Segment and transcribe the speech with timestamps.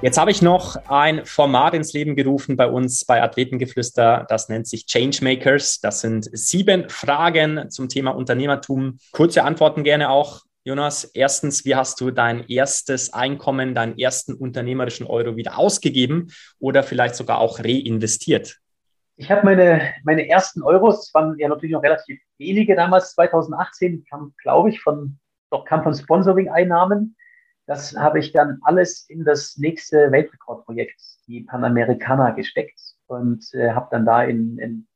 [0.00, 4.26] Jetzt habe ich noch ein Format ins Leben gerufen bei uns bei Athletengeflüster.
[4.28, 5.80] Das nennt sich Changemakers.
[5.80, 8.98] Das sind sieben Fragen zum Thema Unternehmertum.
[9.10, 10.42] Kurze Antworten gerne auch.
[10.62, 16.28] Jonas, erstens, wie hast du dein erstes Einkommen, deinen ersten unternehmerischen Euro wieder ausgegeben
[16.60, 18.58] oder vielleicht sogar auch reinvestiert?
[19.16, 24.04] Ich habe meine, meine ersten Euros, es waren ja natürlich noch relativ wenige damals, 2018,
[24.08, 25.18] kam, glaube ich, von,
[25.50, 27.16] doch kam von Sponsoring-Einnahmen.
[27.68, 33.88] Das habe ich dann alles in das nächste Weltrekordprojekt, die Panamericana, gesteckt und äh, habe
[33.90, 34.88] dann da in, in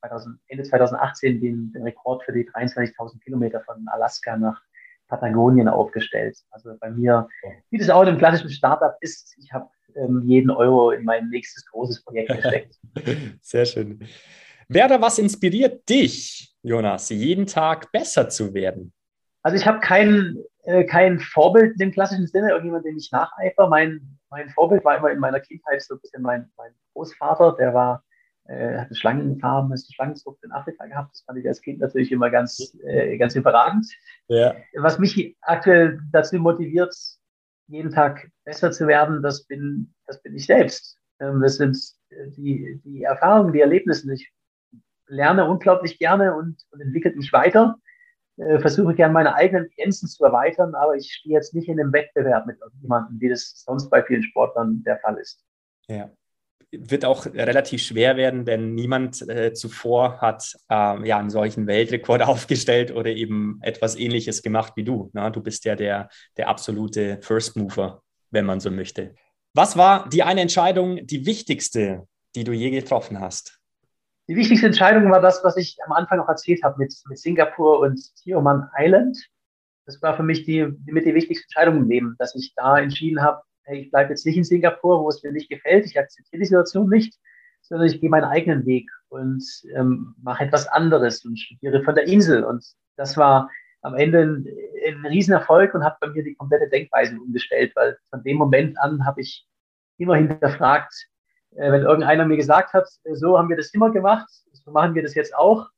[0.00, 4.62] 2000, äh, Ende 2018 den, den Rekord für die 23.000 Kilometer von Alaska nach
[5.08, 6.38] Patagonien aufgestellt.
[6.50, 7.28] Also bei mir,
[7.68, 11.28] wie das auch in einem klassischen Startup ist, ich habe ähm, jeden Euro in mein
[11.28, 12.76] nächstes großes Projekt gesteckt.
[13.42, 13.98] Sehr schön.
[14.68, 18.94] Wer oder was inspiriert dich, Jonas, jeden Tag besser zu werden?
[19.46, 23.68] Also ich habe keinen äh, kein Vorbild in dem klassischen Sinne, irgendjemand, dem ich nacheifer.
[23.68, 27.72] Mein, mein Vorbild war immer in meiner Kindheit so ein bisschen mein, mein Großvater, der
[27.72, 28.02] war,
[28.46, 31.12] äh, hatte Schlangenfarben, ist Schlangenzucht in Afrika gehabt.
[31.12, 33.86] Das fand ich als Kind natürlich immer ganz, äh, ganz überragend.
[34.26, 34.56] Ja.
[34.74, 36.92] Was mich aktuell dazu motiviert,
[37.68, 40.98] jeden Tag besser zu werden, das bin, das bin ich selbst.
[41.20, 44.12] Ähm, das sind äh, die, die Erfahrungen, die Erlebnisse.
[44.12, 44.28] Ich
[45.06, 47.76] lerne unglaublich gerne und, und entwickle mich weiter
[48.36, 51.92] äh, versuche gerne meine eigenen Grenzen zu erweitern, aber ich stehe jetzt nicht in einem
[51.92, 55.42] Wettbewerb mit jemandem, wie das sonst bei vielen Sportlern der Fall ist.
[55.88, 56.10] Ja.
[56.72, 62.22] Wird auch relativ schwer werden, denn niemand äh, zuvor hat ähm, ja einen solchen Weltrekord
[62.26, 65.10] aufgestellt oder eben etwas ähnliches gemacht wie du.
[65.14, 65.30] Na?
[65.30, 69.14] Du bist ja der, der absolute First Mover, wenn man so möchte.
[69.54, 73.55] Was war die eine Entscheidung, die wichtigste, die du je getroffen hast?
[74.28, 77.80] Die wichtigste Entscheidung war das, was ich am Anfang noch erzählt habe mit, mit Singapur
[77.80, 79.16] und Tioman Island.
[79.84, 82.78] Das war für mich die, die mit die wichtigste Entscheidung im Leben, dass ich da
[82.78, 85.98] entschieden habe, hey, ich bleibe jetzt nicht in Singapur, wo es mir nicht gefällt, ich
[85.98, 87.16] akzeptiere die Situation nicht,
[87.62, 92.08] sondern ich gehe meinen eigenen Weg und ähm, mache etwas anderes und studiere von der
[92.08, 92.44] Insel.
[92.44, 92.64] Und
[92.96, 93.48] das war
[93.82, 94.46] am Ende ein,
[94.86, 99.06] ein Riesenerfolg und hat bei mir die komplette Denkweise umgestellt, weil von dem Moment an
[99.06, 99.46] habe ich
[99.98, 101.08] immer hinterfragt,
[101.56, 104.94] äh, wenn irgendeiner mir gesagt hat, äh, so haben wir das immer gemacht, so machen
[104.94, 105.68] wir das jetzt auch,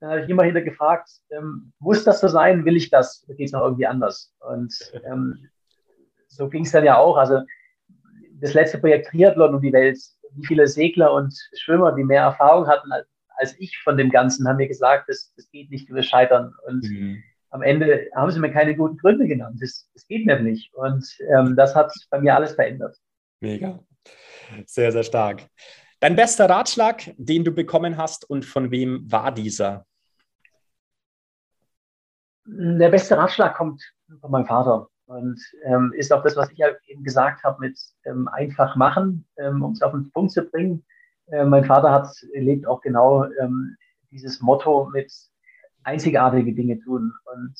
[0.00, 3.36] dann habe ich immer hinter gefragt, ähm, muss das so sein, will ich das, oder
[3.36, 4.34] geht es noch irgendwie anders?
[4.40, 5.48] Und ähm,
[6.28, 7.16] so ging es dann ja auch.
[7.16, 7.40] Also
[8.40, 9.98] das letzte Projekt Triathlon um die Welt,
[10.32, 13.08] wie viele Segler und Schwimmer, die mehr Erfahrung hatten als,
[13.38, 16.54] als ich von dem Ganzen, haben mir gesagt, das, das geht nicht, wir scheitern.
[16.66, 17.22] Und mhm.
[17.50, 19.58] am Ende haben sie mir keine guten Gründe genannt.
[19.60, 20.74] Das, das geht mir nicht.
[20.74, 22.96] Und ähm, das hat bei mir alles verändert.
[23.40, 23.80] Mega.
[24.66, 25.46] Sehr, sehr stark.
[26.00, 29.86] Dein bester Ratschlag, den du bekommen hast und von wem war dieser?
[32.44, 33.82] Der beste Ratschlag kommt
[34.20, 37.78] von meinem Vater und ähm, ist auch das, was ich ja eben gesagt habe mit
[38.04, 40.84] ähm, einfach machen, ähm, um es auf den Punkt zu bringen.
[41.26, 43.76] Äh, mein Vater hat lebt auch genau ähm,
[44.10, 45.12] dieses Motto mit
[45.82, 47.54] einzigartige Dinge tun und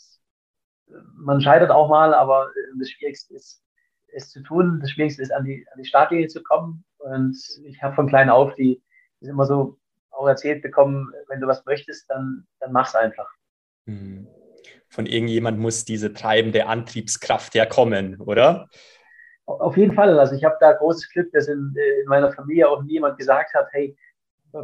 [0.89, 3.63] äh, man scheitert auch mal, aber äh, das Schwierigste ist,
[4.13, 4.81] es zu tun.
[4.81, 6.85] Das Schwierigste ist, an die, an die Startlinie zu kommen.
[6.99, 8.83] Und ich habe von klein auf die,
[9.21, 9.79] das immer so
[10.11, 13.29] auch erzählt bekommen, wenn du was möchtest, dann, dann mach's einfach.
[13.87, 14.27] Hm.
[14.89, 18.69] Von irgendjemand muss diese treibende Antriebskraft herkommen, oder?
[19.45, 20.19] Auf jeden Fall.
[20.19, 23.69] Also ich habe da großes Glück, dass in, in meiner Familie auch niemand gesagt hat,
[23.73, 23.97] hey,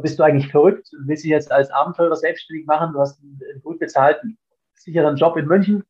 [0.01, 0.89] bist du eigentlich verrückt?
[1.05, 2.93] Willst dich jetzt als Abenteurer selbstständig machen?
[2.93, 4.37] Du hast einen, einen gut bezahlten,
[4.73, 5.83] sicheren Job in München.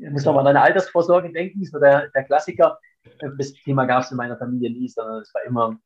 [0.00, 2.78] Du musst nochmal an deine Altersvorsorge denken, so der, der Klassiker.
[3.38, 5.78] Das Thema gab es in meiner Familie nie, sondern es war immer,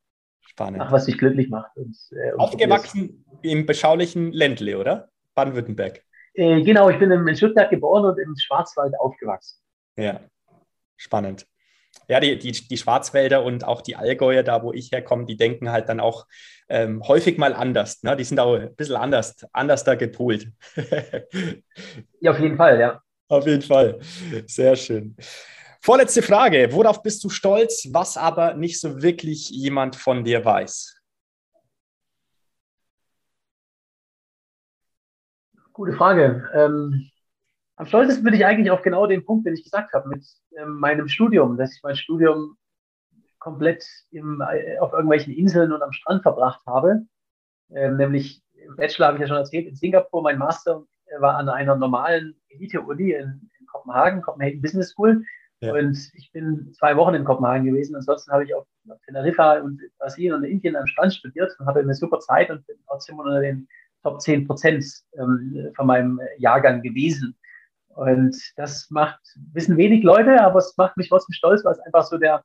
[0.45, 0.81] Spannend.
[0.81, 1.75] Ach, was dich glücklich macht.
[1.75, 5.09] Und, äh, Aufgewachsen im beschaulichen Ländle, oder?
[5.35, 6.03] Baden-Württemberg.
[6.35, 9.59] Äh, genau, ich bin in Stuttgart geboren und im Schwarzwald aufgewachsen.
[9.95, 10.19] Ja,
[10.97, 11.47] spannend.
[12.07, 15.71] Ja, die, die, die Schwarzwälder und auch die Allgäuer, da wo ich herkomme, die denken
[15.71, 16.25] halt dann auch
[16.67, 18.03] ähm, häufig mal anders.
[18.03, 18.15] Ne?
[18.15, 20.51] Die sind auch ein bisschen anders, anders da gepolt.
[22.19, 23.01] ja, auf jeden Fall, ja.
[23.33, 23.99] Auf jeden Fall.
[24.45, 25.15] Sehr schön.
[25.81, 26.69] Vorletzte Frage.
[26.71, 30.95] Worauf bist du stolz, was aber nicht so wirklich jemand von dir weiß?
[35.73, 36.47] Gute Frage.
[36.53, 37.09] Ähm,
[37.75, 40.23] am stolzesten bin ich eigentlich auf genau den Punkt, den ich gesagt habe, mit
[40.55, 42.55] ähm, meinem Studium, dass ich mein Studium
[43.39, 47.07] komplett im, äh, auf irgendwelchen Inseln und am Strand verbracht habe.
[47.71, 50.85] Ähm, nämlich im Bachelor habe ich ja schon erzählt, in Singapur, mein Master
[51.19, 55.23] war an einer normalen Elite-Uni in, in, Kopenhagen, Copenhagen Business School.
[55.61, 55.73] Ja.
[55.73, 57.95] Und ich bin zwei Wochen in Kopenhagen gewesen.
[57.95, 58.67] Ansonsten habe ich auf
[59.05, 62.77] Teneriffa und Brasilien und Indien am Strand studiert und hatte eine super Zeit und bin
[62.87, 63.67] trotzdem unter den
[64.03, 64.85] Top 10 Prozent
[65.17, 67.35] ähm, von meinem Jahrgang gewesen.
[67.95, 69.19] Und das macht,
[69.53, 72.43] wissen wenig Leute, aber es macht mich trotzdem stolz, weil es einfach so der,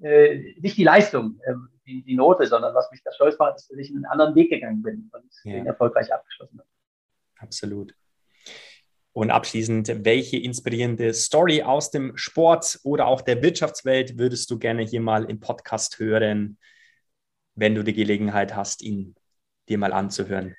[0.00, 1.54] äh, nicht die Leistung, äh,
[1.86, 4.50] die, die, Note, sondern was mich da stolz macht, ist, dass ich einen anderen Weg
[4.50, 5.54] gegangen bin und ja.
[5.54, 6.68] den erfolgreich abgeschlossen habe.
[7.38, 7.94] Absolut.
[9.18, 14.82] Und abschließend, welche inspirierende Story aus dem Sport oder auch der Wirtschaftswelt würdest du gerne
[14.82, 16.56] hier mal im Podcast hören,
[17.56, 19.16] wenn du die Gelegenheit hast, ihn
[19.68, 20.54] dir mal anzuhören?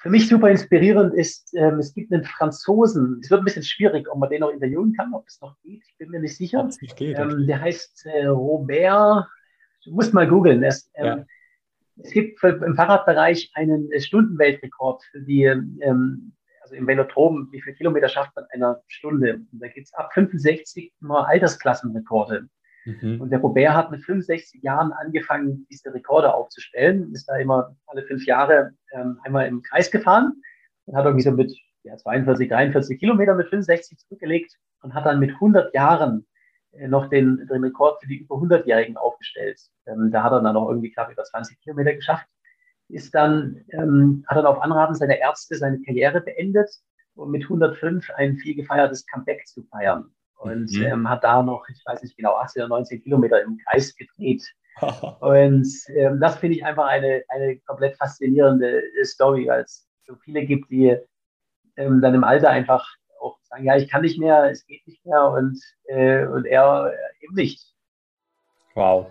[0.00, 4.10] Für mich super inspirierend ist, ähm, es gibt einen Franzosen, es wird ein bisschen schwierig,
[4.10, 6.64] ob man den noch interviewen kann, ob es noch geht, ich bin mir nicht sicher.
[6.64, 9.26] Nicht geht, ähm, der heißt äh, Robert,
[9.84, 10.62] du musst mal googeln.
[10.62, 11.26] Es, ähm, ja.
[11.96, 18.08] Es gibt im Fahrradbereich einen Stundenweltrekord für die, ähm, also im Velodrom, wie viele Kilometer
[18.08, 19.40] schafft man in einer Stunde?
[19.52, 22.48] Und da gibt es ab 65 immer Altersklassenrekorde.
[22.84, 23.20] Mhm.
[23.20, 28.04] Und der Robert hat mit 65 Jahren angefangen, diese Rekorde aufzustellen, ist da immer alle
[28.04, 30.32] fünf Jahre ähm, einmal im Kreis gefahren
[30.86, 31.52] und hat irgendwie so mit
[31.84, 36.31] ja, 42, 43 Kilometer mit 65 zurückgelegt und hat dann mit 100 Jahren äh,
[36.88, 39.60] noch den, den Rekord für die über 100-Jährigen aufgestellt.
[39.86, 42.26] Ähm, da hat er dann noch irgendwie knapp über 20 Kilometer geschafft.
[42.88, 46.70] Ist dann, ähm, hat dann auf Anraten seiner Ärzte seine Karriere beendet
[47.14, 50.82] um mit 105 ein viel gefeiertes Comeback zu feiern und mhm.
[50.82, 54.42] ähm, hat da noch, ich weiß nicht genau, 18 oder 19 Kilometer im Kreis gedreht.
[55.20, 60.44] und ähm, das finde ich einfach eine, eine komplett faszinierende Story, weil es so viele
[60.44, 60.96] gibt, die
[61.76, 62.86] ähm, dann im Alter einfach
[63.52, 67.34] sagen, ja, ich kann nicht mehr, es geht nicht mehr und, äh, und er eben
[67.34, 67.62] nicht.
[68.74, 69.10] Wow.